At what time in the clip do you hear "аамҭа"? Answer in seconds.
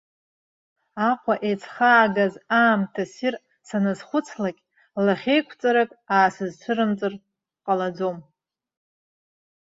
2.61-3.03